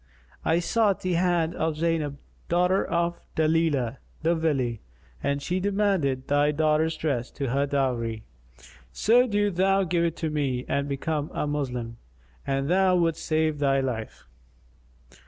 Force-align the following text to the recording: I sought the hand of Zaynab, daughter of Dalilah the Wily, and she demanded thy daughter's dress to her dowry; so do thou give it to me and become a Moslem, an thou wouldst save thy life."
I 0.43 0.57
sought 0.57 1.01
the 1.01 1.13
hand 1.13 1.53
of 1.53 1.77
Zaynab, 1.77 2.17
daughter 2.49 2.83
of 2.83 3.19
Dalilah 3.35 3.97
the 4.23 4.35
Wily, 4.35 4.81
and 5.21 5.43
she 5.43 5.59
demanded 5.59 6.27
thy 6.27 6.49
daughter's 6.51 6.97
dress 6.97 7.29
to 7.29 7.49
her 7.51 7.67
dowry; 7.67 8.23
so 8.91 9.27
do 9.27 9.51
thou 9.51 9.83
give 9.83 10.03
it 10.03 10.15
to 10.15 10.31
me 10.31 10.65
and 10.67 10.89
become 10.89 11.29
a 11.35 11.45
Moslem, 11.45 11.97
an 12.47 12.65
thou 12.65 12.95
wouldst 12.95 13.23
save 13.23 13.59
thy 13.59 13.79
life." 13.79 14.25